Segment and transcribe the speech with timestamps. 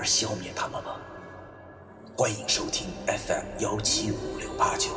[0.00, 0.92] 而消灭他们吗？
[2.16, 4.92] 欢迎收听 FM 幺七五六八九，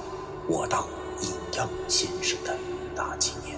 [0.48, 0.88] 我当
[1.21, 2.55] 阴阳先生的
[2.95, 3.58] 大纪念。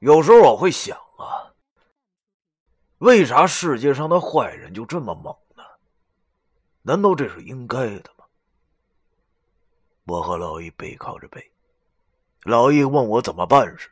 [0.00, 1.52] 有时候我会想啊，
[2.98, 5.62] 为啥世界上的坏人就这么猛呢？
[6.80, 8.24] 难道这是应该的吗？
[10.06, 11.52] 我和老易背靠着背，
[12.44, 13.90] 老易问我怎么办时，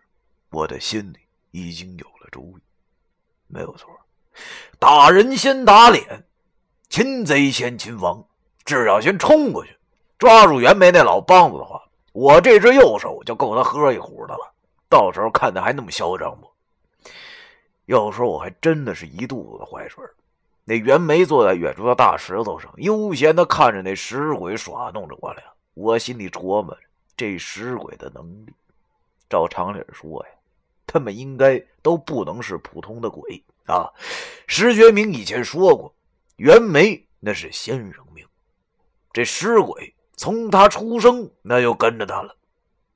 [0.48, 1.18] 我的心里
[1.50, 2.62] 已经有了主意。
[3.46, 3.90] 没有错，
[4.78, 6.26] 打人先打脸，
[6.88, 8.26] 擒贼先擒王。
[8.64, 9.78] 只要先冲过去，
[10.18, 14.54] 抓住袁梅那老梆子的话，我这只右手就够他喝一壶的了。
[14.88, 16.50] 到时候看他还那么嚣张不？
[17.86, 20.04] 有时候我还真的是一肚子的坏水。
[20.64, 25.42] 那袁梅坐在远处的大石头上，悠闲的看着那石鬼耍弄着我俩。
[25.72, 26.80] 我心里琢磨着，
[27.16, 28.52] 这石鬼的能力，
[29.30, 30.32] 照常理说呀，
[30.86, 33.88] 他们应该都不能是普通的鬼啊。
[34.46, 35.94] 石觉明以前说过，
[36.36, 38.26] 袁梅那是先生命，
[39.12, 42.36] 这石鬼从他出生那就跟着他了，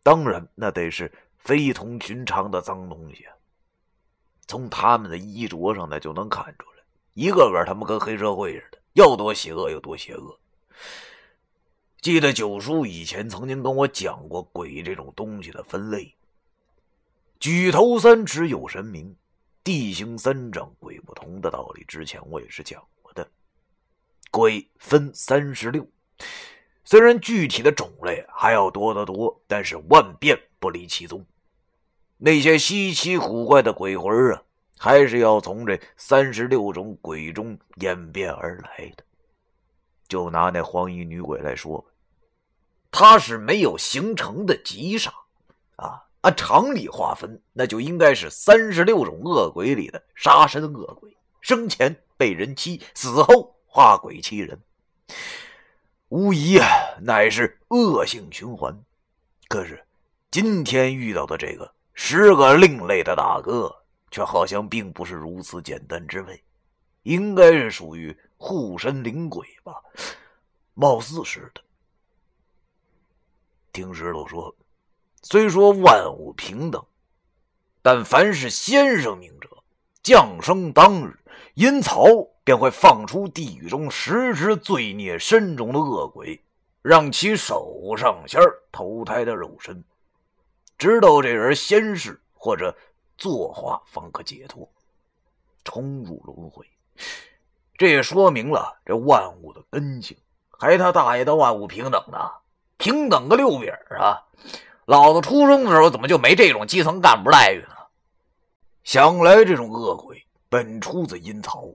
[0.03, 1.11] 当然那得是。
[1.43, 3.27] 非同寻常的脏东西，
[4.47, 10.39] 从他们的衣着上呢就能看出来，一个个他妈跟黑社会似的，要多邪恶有多邪恶。
[12.01, 16.15] 记得九叔以前曾经跟我讲过鬼这种东西的分类：
[17.41, 19.17] 举头三尺有神明，
[19.65, 21.85] 地行三丈鬼不同的道理。
[21.89, 23.29] 之前我也是讲过的，
[24.31, 25.85] 鬼分三十六。
[26.85, 31.25] 虽然具体的种类还要多得多，但是万变不离其宗。
[32.25, 34.41] 那些稀奇古怪的鬼魂啊，
[34.79, 39.03] 还是要从这三十六种鬼中演变而来的。
[40.07, 41.89] 就拿那黄衣女鬼来说吧，
[42.93, 45.11] 她是没有形成的急煞
[45.75, 54.63] 啊，按常理划分，那就应该是三十六种恶鬼里的杀身恶鬼，生前被人欺，死后化鬼欺人。
[56.09, 56.69] 无疑啊，
[57.01, 58.81] 乃是恶性循环。
[59.49, 59.85] 可是，
[60.31, 61.73] 今天遇到的这个
[62.05, 63.73] 十个另类的大哥，
[64.11, 66.43] 却好像并不是如此简单之辈，
[67.05, 69.81] 应该是属于护身灵鬼吧？
[70.75, 71.63] 貌似是的。
[73.73, 74.53] 听石头说，
[75.23, 76.85] 虽说万物平等，
[77.81, 79.49] 但凡是先生命者，
[80.03, 81.17] 降生当日，
[81.55, 82.29] 阴曹。
[82.45, 86.43] 便会放出地狱中十只罪孽深重的恶鬼，
[86.83, 88.43] 让其手上仙
[88.73, 89.85] 投胎的肉身，
[90.83, 92.77] 直到这人仙逝或者
[93.17, 94.69] 作化，方可解脱，
[95.63, 96.67] 重入轮回。
[97.79, 100.17] 这也说明了这万物的根性，
[100.59, 102.19] 还他大爷的万物平等呢？
[102.79, 104.27] 平等个六饼啊！
[104.87, 107.77] 老子出生的时候怎么就没这种基层干部待遇呢？
[108.83, 111.73] 想来这种恶鬼本出自阴曹。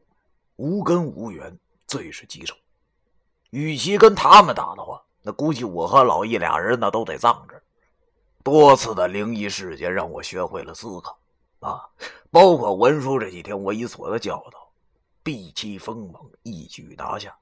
[0.57, 1.57] 无根无源，
[1.87, 2.53] 最是棘手。
[3.51, 7.55] 与其跟他们打的话，那估计我和老易俩人那都得葬着。
[8.47, 11.19] 多次的灵异事件让我学会了思考，
[11.59, 11.83] 啊，
[12.31, 14.69] 包括文叔这几天猥琐的教导，
[15.21, 17.35] 避其锋芒，一举拿下。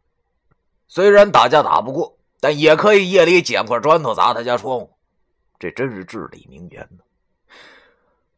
[0.88, 4.90] 虽然打架打不过，但也可以夜里捡块砖头砸他家窗户。
[5.60, 7.04] 这真是至理名言呢。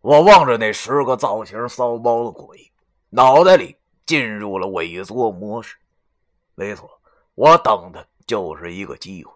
[0.02, 2.70] 我望着那十个造型骚包的鬼，
[3.12, 3.78] 脑袋里。
[4.06, 5.76] 进入了萎缩模式，
[6.56, 6.90] 没错，
[7.36, 9.34] 我等的就是一个机会。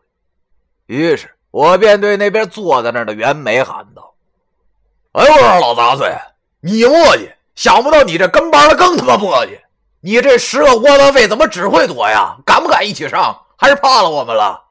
[0.86, 4.14] 于是我便对那边坐在那儿的袁梅喊道
[5.14, 6.14] ：“哎，我说老杂碎，
[6.62, 9.60] 你磨叽，想不到你这跟班的更他妈磨叽。
[10.00, 12.38] 你这十个窝囊废怎么只会躲呀？
[12.46, 13.46] 敢不敢一起上？
[13.58, 14.64] 还是怕了我们了？”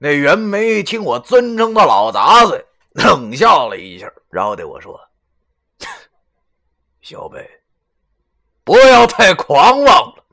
[0.00, 5.00] 那袁梅听我尊称他老杂碎，冷笑了一下，然后对我说。
[7.02, 7.48] 小贝，
[8.64, 10.24] 不要太狂妄了。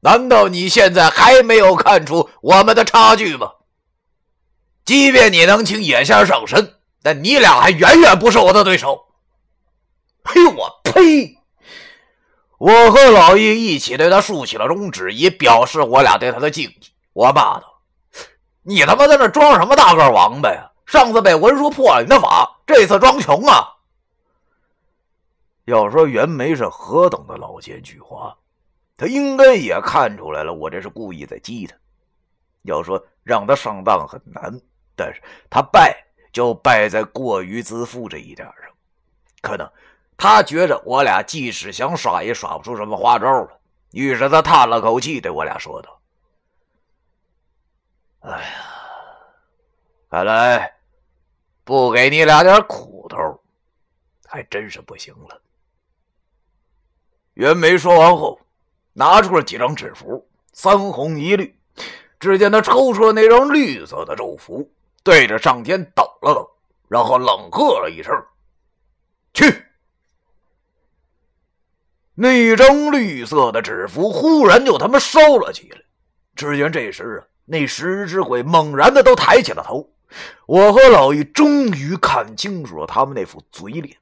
[0.00, 3.52] 难道你现在还没有看出我们的差距吗？
[4.84, 9.06] 即便你能请野仙上身，那你俩还远远不是我的对手。
[10.24, 11.36] 嘿，我呸！
[12.58, 16.80] 我和老易一起对他竖起了中指，以表示我俩对他的敬意。
[17.12, 17.80] 我骂道
[18.62, 20.70] ：“你他妈在那装什么大个王八呀？
[20.86, 23.74] 上次被文叔破了你的法，这次装穷啊！”
[25.66, 28.34] 要说袁梅是何等的老奸巨猾，
[28.98, 31.74] 他应该也看出来了，我这是故意在激他。
[32.64, 34.60] 要说让他上当很难，
[34.94, 35.96] 但是他败
[36.32, 38.70] 就败在过于自负这一点上，
[39.40, 39.66] 可能。
[40.20, 43.60] 他觉着我俩即使想耍，也耍不出什么花招了。
[43.92, 46.00] 于是他叹了口气，对我俩说道
[48.26, 48.52] ：“哎呀，
[50.10, 50.74] 看来
[51.62, 53.40] 不给你俩点苦头，
[54.26, 55.40] 还真是不行了。”
[57.34, 58.40] 袁梅说完后，
[58.98, 61.54] 拿出了几张纸符，三红一绿。
[62.18, 64.68] 只见他抽出了那张绿色的咒符，
[65.04, 66.50] 对着上天抖了抖，
[66.88, 68.12] 然后冷喝了一声
[69.32, 69.62] ：“去！”
[72.16, 75.80] 那张绿色的纸符忽然就他妈烧了起来。
[76.34, 79.88] 只见这时啊，那十只鬼猛然的都抬起了头。
[80.46, 83.96] 我和老易终于看清楚了他们那副嘴脸，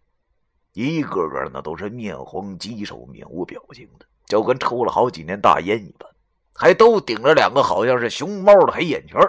[0.72, 6.08] 一个个那都是面黄肌瘦、面无表情的，就跟抽了好几年大烟一般，
[6.54, 9.20] 还都顶着两个好像是熊猫的黑眼圈。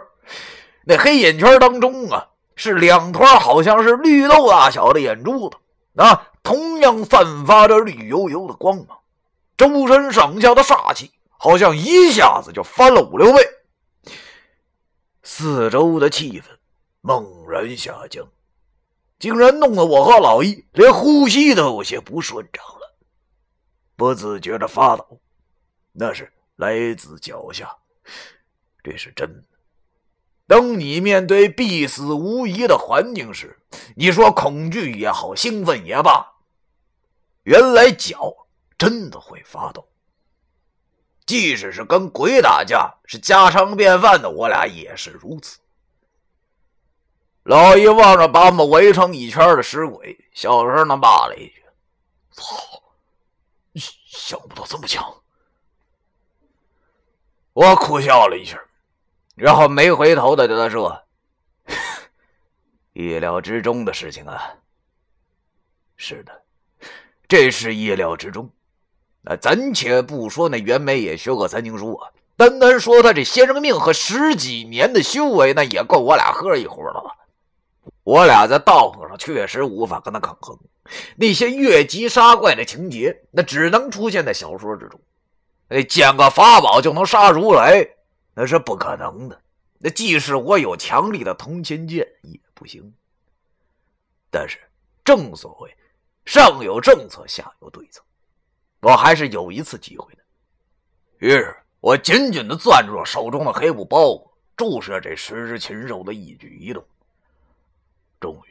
[0.84, 5.58] 那黑眼圈当中啊，是两团好像是绿豆大小的眼珠子
[5.96, 6.30] 啊。
[6.44, 8.98] 同样散发着绿油油的光芒，
[9.58, 13.42] 周身上下的煞气好像一下子就翻了五六倍，
[15.24, 16.46] 四周的气氛
[17.02, 18.26] 猛然下降，
[19.20, 22.87] 竟然弄得我和老易连呼吸都有些不顺畅了，
[23.98, 25.20] 不自觉的发抖，
[25.92, 27.76] 那是来自脚下，
[28.84, 29.44] 这是真的。
[30.46, 33.60] 当你面对必死无疑的环境时，
[33.96, 36.36] 你说恐惧也好，兴奋也罢。
[37.42, 38.48] 原来脚
[38.78, 39.90] 真的会发抖，
[41.26, 45.58] 即使是跟鬼打架是家常便饭的，我俩也是如此。
[47.44, 51.64] 老爷望着把我们围成一圈的尸鬼，小声的骂了一句
[52.32, 52.84] ：“操！
[54.18, 55.06] 想不到这么强。”
[57.54, 58.60] 我苦笑了一下，
[59.36, 61.04] 然后没回头的对他说
[62.94, 64.56] ：“意料之中的事情啊。”
[65.96, 66.44] 是的。
[67.28, 68.50] 这是意料之中。
[69.22, 77.16] 那暂且不说那袁梅也学过三经书啊，单单说他这先生命和十几年的修为，那也够我俩喝一壶了吧？
[78.04, 80.58] 我俩在道行上确实无法跟他抗衡。
[81.16, 85.00] 那些越级杀怪的情节，那只能出现在小说之中。
[85.68, 87.88] 那捡个法宝就能杀如来，
[88.34, 89.42] 那是不可能的。
[89.80, 92.94] 那即使我有强力的铜钱剑也不行。
[94.30, 94.60] 但是
[95.04, 95.74] 正所谓。
[96.26, 98.04] 上有政策，下有对策，
[98.82, 100.20] 我还是有一次机会的。
[101.20, 106.86] 于是我紧紧的攥住了手中的黑布包裹，注视着这十只禽兽的一举一动。
[108.20, 108.50] 终于，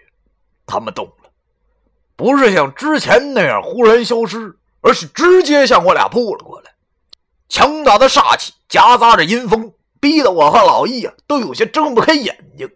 [0.65, 1.26] 他们动了，
[2.17, 6.73] 不是像之前那样忽然消失，而是直接向我俩扑了过来。
[7.49, 12.69] 强大的煞气夹杂着阴风，逼得我和老易啊都有些睁不开眼睛。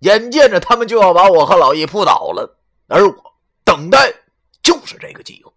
[0.00, 2.58] 眼见着他们就要把我和老易扑倒了，
[2.88, 3.14] 而我
[3.64, 4.12] 等待。
[4.62, 5.52] 就是这个机会，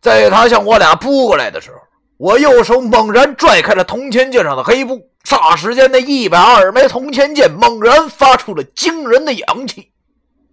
[0.00, 1.78] 在他向我俩扑过来的时候，
[2.16, 9.92] 我右手猛然拽开了铜钱剑上的黑布，霎时间，那一百二十枚铜钱剑猛然发出了惊人的阳气。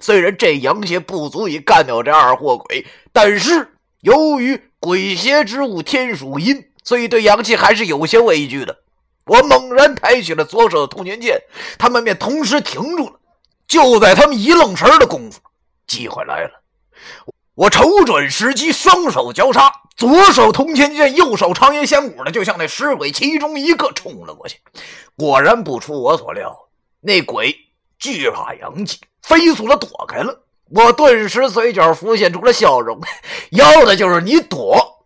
[0.02, 8.80] 虽然这阳气不足以干掉这二货鬼，但是由于鬼邪之物天属阴，所以对阳气还是有些畏惧的。
[9.26, 11.40] 我猛然抬起了左手的铜钱剑，
[11.78, 13.14] 他们便同时停住了。
[13.68, 15.40] 就在他们一愣神的功夫。
[15.88, 16.52] 机会来了，
[17.54, 24.58] 我瞅准时机，双手交叉，左手铜钱剑，右手长烟仙骨的，就向那尸鬼其中一个冲了过去。
[25.18, 26.58] 果然不出我所料，
[27.02, 27.56] 那鬼
[28.02, 30.44] 惧怕阳气，飞速的躲开了。
[30.72, 33.00] 我顿时嘴角浮现出了笑容，
[33.52, 35.06] 要的就是你躲。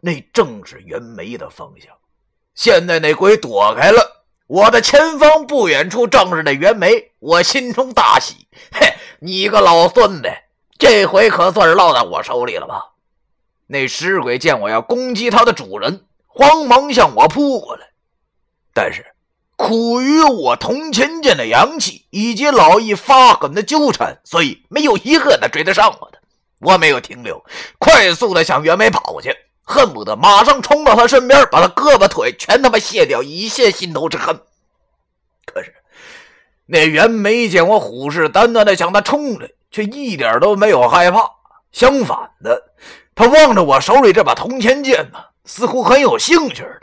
[0.00, 1.92] 那正是袁梅的方向。
[2.54, 8.86] 现在那鬼躲开了，我的前方不远处正是那袁梅，我心中大喜，嘿。
[9.20, 10.30] 你个老孙子，
[10.78, 12.92] 这回可算是落在我手里了吧？
[13.66, 17.86] 那尸鬼见我要攻击他的主人，慌忙向我扑过来。
[18.74, 19.06] 但是
[19.60, 26.18] 苦于我铜钱剑的阳气以及老易发狠的纠缠，所以没有一个能追得上我的。
[26.60, 27.44] 我没有停留，
[27.78, 34.40] 快速的向袁梅跑去，恨不得马上冲到他身边，把他胳膊腿全他妈卸掉，以泄心头之恨。
[35.44, 35.74] 可是。
[36.64, 41.30] 那袁梅见我虎视眈眈的向他冲来，却一点都没有害怕。
[41.70, 42.62] 相反的，
[43.14, 46.82] 他望着我手里这把铜钱剑呢，似乎很有兴趣的。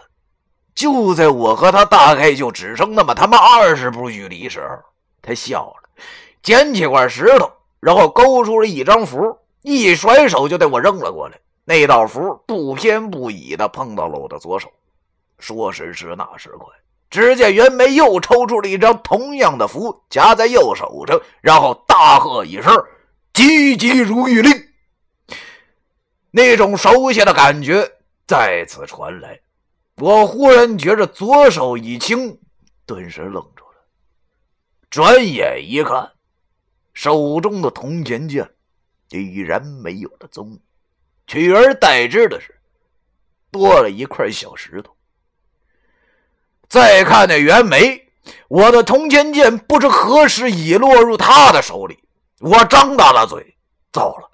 [0.77, 4.77] 就在我和他大概就只剩那么他妈二十步距离时候，
[5.23, 5.89] 他笑了，
[6.43, 11.39] 捡起块石头，然后勾出了一张符，一甩手就对我扔了过来。
[11.65, 14.71] 那道符不偏不倚的碰到了我的左手，
[15.39, 16.67] 说时迟，那时快，
[17.09, 22.71] 只见袁梅又抽出了一张同样的符，夹在右手上，然后大喝一声
[23.33, 24.53] ：“急急如律令！”
[26.29, 27.91] 那种熟悉的感觉
[28.27, 29.39] 再次传来，
[29.99, 32.39] 我忽然觉着左手一轻，
[32.85, 33.83] 顿时愣住了。
[34.91, 36.11] 转眼一看，
[36.93, 38.47] 手中的铜钱剑
[39.09, 40.61] 已然没有了踪影。
[41.25, 42.55] 取而代之的是，
[43.49, 44.95] 多了一块小石头。
[46.69, 48.07] 再看那袁梅，
[48.49, 51.97] 我的铜钱剑不知何时已落入他的手里。
[52.39, 53.57] 我张大了嘴，
[53.91, 54.29] 糟了，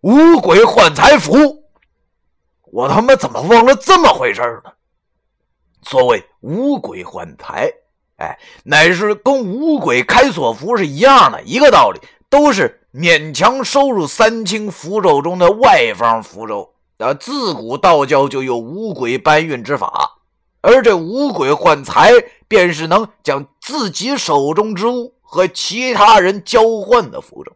[0.00, 1.65] 五鬼换财符！
[2.76, 4.70] 我他妈怎么忘了这么回事呢？
[5.80, 7.72] 所谓五鬼换财，
[8.18, 12.82] 哎，乃是跟五鬼开锁符是一样的一个道理，都是。
[12.92, 20.18] 勉强收入三清符咒中的外方符咒，啊，自古道教就有五鬼搬运之法，
[20.62, 22.12] 而这五鬼换财，
[22.48, 27.52] 便是能将自己手中之物和其他人交换的符咒。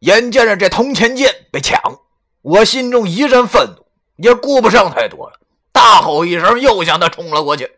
[0.00, 1.78] 眼见着这铜钱剑被抢，
[2.40, 3.84] 我心中一阵愤怒，
[4.18, 5.40] 也顾不上太多了，
[5.72, 7.70] 大吼一声，又向他冲了过去。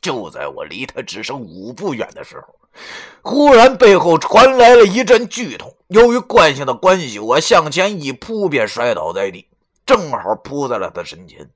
[0.00, 2.54] 就在我离他只剩五步远的时候，
[3.22, 5.74] 忽然背后传来了一阵剧痛。
[5.88, 9.48] 由于惯性的关系，我向前一扑，便摔倒在地，
[9.86, 11.48] 正好扑在了他身前。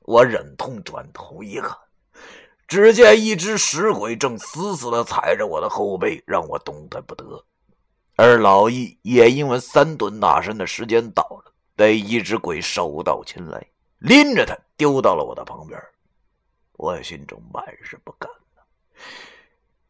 [0.00, 1.70] 我忍痛转头一看，
[2.66, 7.24] 只见一只石鬼正死死地踩着我的后背，让我动弹不得。
[8.16, 11.43] 而老易也因为三顿大神的时间到了，
[11.76, 13.66] 被一只鬼手到擒来，
[13.98, 15.80] 拎着他丢到了我的旁边。
[16.74, 18.62] 我心中满是不甘呐，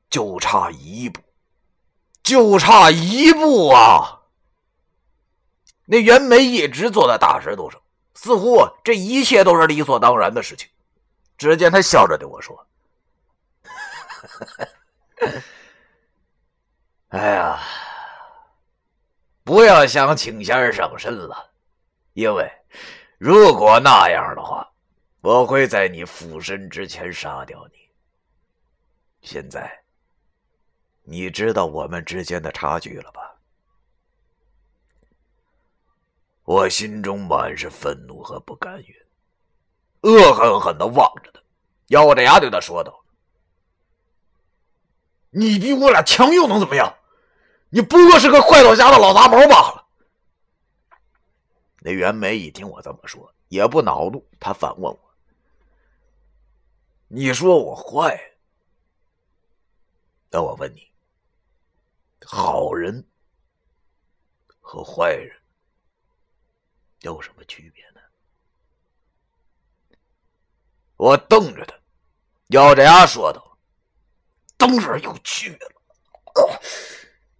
[0.09, 1.21] 就差一步，
[2.23, 4.21] 就差一步啊！
[5.87, 7.81] 那袁梅一直坐在大石头上，
[8.15, 10.69] 似乎这一切都是理所当然的事情。
[11.37, 12.67] 只见他笑着对我说
[17.09, 17.61] ：“哎呀，
[19.43, 21.51] 不要想请仙上身了，
[22.15, 22.51] 因为
[23.19, 24.69] 如果那样的话。”
[25.25, 27.79] 我会在你附身之前杀掉你。
[29.23, 29.83] 现在，
[31.03, 33.35] 你知道我们之间的差距了吧？
[36.45, 39.07] 我心中满是愤怒和不甘愿，
[40.03, 41.41] 恶狠狠的望着他，
[41.87, 43.03] 咬着牙对他说道
[45.33, 46.95] ：“你比我俩强又能怎么样？
[47.71, 49.84] 你不过是个坏到家的老杂毛罢了。”
[51.87, 55.15] 那袁梅一听我这么说，也不恼怒，他反问我。
[57.09, 58.19] 你说我坏，
[60.31, 60.91] 那我问你，
[62.25, 63.07] 好人
[64.61, 65.37] 和坏人
[67.01, 68.01] 有什么区别呢？
[70.97, 71.79] 我瞪着他，
[72.47, 73.59] 咬着牙说道
[74.57, 76.61] ：“当然有区别了。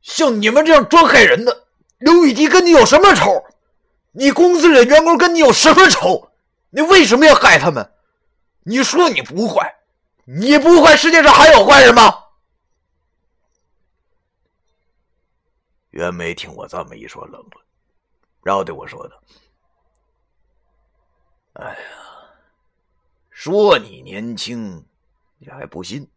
[0.03, 3.43] 像你们这样专害人的，刘雨迪跟你有什么仇？
[4.15, 6.31] 你公司里的员工跟你有什么仇？
[6.71, 7.93] 你为什么要害他们？”
[8.67, 9.77] 你说你不坏，
[10.25, 12.25] 你不坏，世界上还有坏人吗？
[15.91, 17.65] 袁梅听我这么一说，冷了，
[18.43, 19.23] 然后对我说道
[21.61, 21.87] ：“哎呀，
[23.31, 24.83] 说你年轻，
[25.39, 26.11] 你还不信？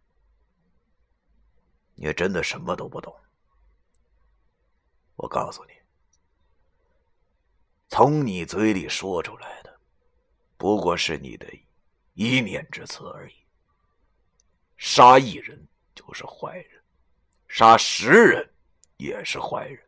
[1.96, 3.14] 你真的什么都不懂。
[5.16, 5.74] 我告诉你，
[7.90, 9.74] 从你嘴里说出来的，
[10.58, 11.48] 不过是你的。”
[12.18, 13.36] 一面之词而已。
[14.76, 16.82] 杀一人就是坏人，
[17.48, 18.50] 杀十人
[18.98, 19.80] 也是坏人，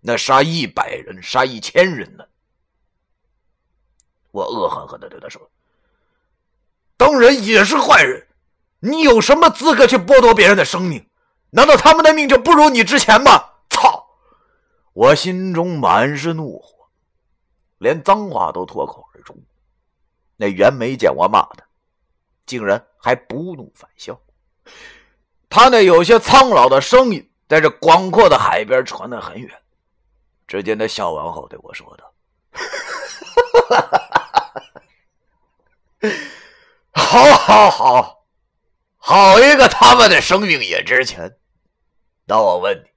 [0.00, 2.24] 那杀一百人、杀一千人呢？
[4.30, 5.50] 我恶狠狠的对他说
[6.96, 8.26] ：“当然也是坏人，
[8.78, 11.06] 你有什么资格去剥夺别人的生命？
[11.50, 14.08] 难道他们的命就不如你值钱吗？”操！
[14.94, 16.79] 我心中满是怒火，
[17.80, 19.34] 连脏话都脱口而出。
[20.36, 21.64] 那袁梅见我骂他，
[22.44, 24.20] 竟然还不怒反笑。
[25.48, 29.62] 他那有些苍老的声音，在这广阔的海边传得很远。
[30.46, 32.12] 只见他笑完后对我说道
[36.92, 38.24] ：“好好好，
[38.98, 41.38] 好一个他们的生命也值钱！
[42.26, 42.90] 那我问你，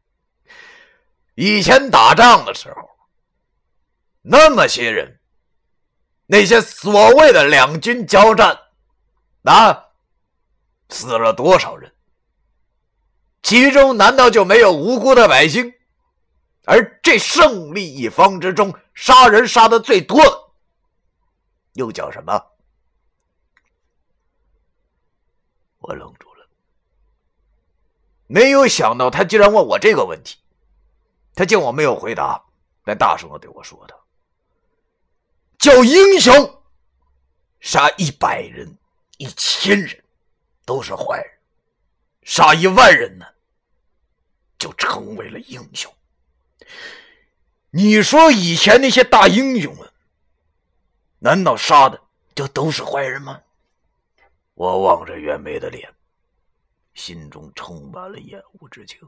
[1.36, 2.90] 以前打仗的时候，
[4.24, 5.20] 那么些人，
[6.26, 8.58] 那些所谓的两军交战，
[9.44, 9.90] 啊，
[10.90, 11.94] 死了多少人？
[13.42, 15.74] 其中难道就没有无辜的百姓？
[16.66, 20.54] 而这胜利一方之中，杀人杀的最多的，
[21.74, 22.42] 又叫什么？
[25.80, 26.48] 我愣住了，
[28.28, 30.38] 没有想到他竟然问我这个问题。
[31.36, 32.42] 他见我没有回答，
[32.86, 34.00] 便大声的对我说道
[35.64, 36.62] ：“叫英雄，
[37.62, 38.78] 杀一百人、
[39.18, 40.04] 一千人
[40.66, 41.40] 都是坏人，
[42.24, 43.26] 杀一万人呢，
[44.58, 45.90] 就成为了英雄。
[47.70, 49.90] 你说以前那些大英雄们，
[51.20, 51.98] 难道杀的
[52.36, 53.42] 就都是坏人吗？”
[54.56, 55.90] 我望着袁梅的脸，
[56.94, 59.00] 心中充满了厌恶之情。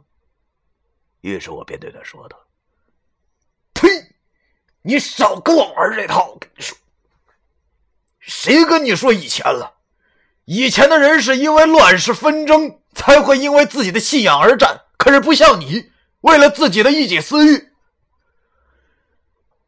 [1.20, 2.40] 于是我便对他说道：“！
[4.86, 6.28] 你少跟我玩这套！
[6.28, 6.78] 我跟你说，
[8.20, 9.74] 谁跟你说以前了？
[10.46, 17.72] 以前的人是因为乱世纷争才会因为自己的信仰而战，可是不像你，为了自己的一己私欲。”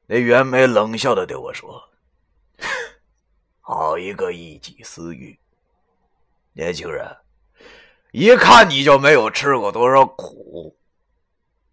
[0.06, 1.90] 那袁梅冷笑的对我说
[3.60, 5.40] ：“好一个一己私欲！”
[6.54, 7.18] 年轻人，
[8.12, 10.78] 一看你就没有吃过多少苦，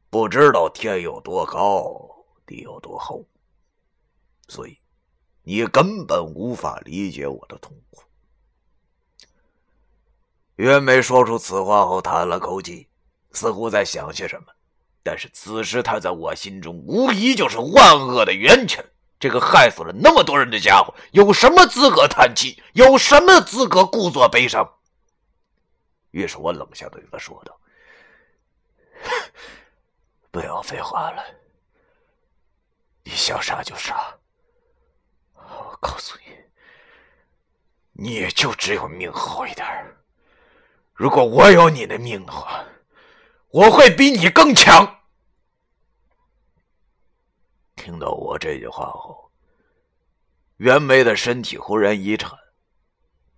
[0.08, 3.24] 不知道天有多高，地有多厚，
[4.48, 4.78] 所以
[5.42, 8.02] 你根本无法理解我的痛苦。
[10.56, 12.88] 袁梅说出此话后，叹了口气，
[13.32, 14.52] 似乎在想些什么。
[15.02, 18.84] 但是此时他在我心中无疑就是万恶的源泉。
[19.20, 22.62] 这个害死了那么多人的家伙，有什么资格叹气？
[22.74, 24.70] 有什么资格故作悲伤？
[26.10, 27.58] 于是我冷笑对他说道
[30.30, 31.24] ：“不要废话了，
[33.02, 34.14] 你想杀就杀。
[35.48, 36.32] 我告诉你，
[37.92, 39.66] 你也就只有命好一点
[40.94, 42.64] 如果我有你的命的话，
[43.50, 45.00] 我会比你更强。”
[47.76, 49.30] 听到我这句话后，
[50.56, 52.30] 袁梅的身体忽然一颤。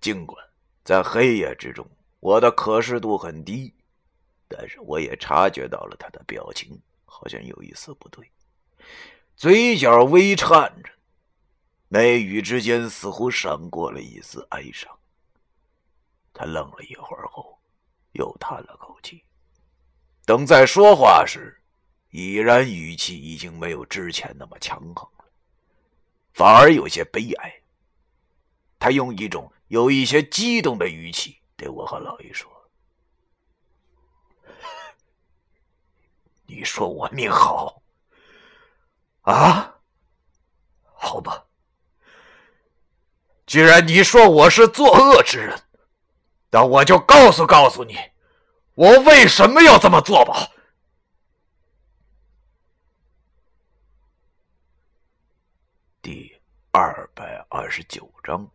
[0.00, 0.46] 尽管
[0.84, 1.88] 在黑夜之中，
[2.20, 3.74] 我的可视度很低，
[4.46, 8.30] 但是我也察觉到了他的表情好像有一丝不对，
[9.34, 10.90] 嘴角微颤着，
[11.88, 14.90] 眉宇之间似乎闪过了一丝哀伤。
[16.32, 17.58] 他愣了一会儿后，
[18.12, 19.24] 又叹了口气，
[20.24, 21.60] 等再说话时。
[22.10, 25.24] 已然语气已经没有之前那么强横了，
[26.32, 27.62] 反而有些悲哀。
[28.78, 32.50] 他用一种有一些激动的语气对我和老爷说
[36.46, 37.82] ：“你说我命好
[39.22, 39.74] 啊？
[40.94, 41.44] 好吧，
[43.46, 45.58] 既然你说我是作恶之人，
[46.50, 47.96] 那我就告诉告诉你，
[48.74, 50.50] 我为什么要这么做吧。”
[56.02, 56.36] 第
[56.72, 58.48] 二百二十九章。